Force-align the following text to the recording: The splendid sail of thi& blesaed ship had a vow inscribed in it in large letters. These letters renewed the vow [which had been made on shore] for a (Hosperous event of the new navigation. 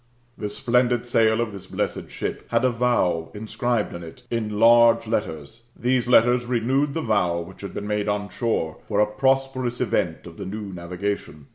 The 0.35 0.49
splendid 0.49 1.05
sail 1.05 1.41
of 1.41 1.51
thi& 1.51 1.69
blesaed 1.75 2.09
ship 2.09 2.49
had 2.49 2.65
a 2.65 2.71
vow 2.71 3.29
inscribed 3.35 3.93
in 3.93 4.01
it 4.01 4.23
in 4.31 4.59
large 4.59 5.05
letters. 5.05 5.67
These 5.79 6.07
letters 6.07 6.45
renewed 6.45 6.95
the 6.95 7.03
vow 7.03 7.39
[which 7.41 7.61
had 7.61 7.75
been 7.75 7.85
made 7.85 8.07
on 8.09 8.27
shore] 8.29 8.77
for 8.87 8.99
a 8.99 9.05
(Hosperous 9.05 9.79
event 9.79 10.25
of 10.25 10.37
the 10.37 10.45
new 10.47 10.73
navigation. 10.73 11.49